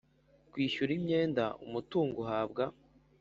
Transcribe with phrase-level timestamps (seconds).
[0.51, 2.63] kwishyura imyenda umutungo uhabwa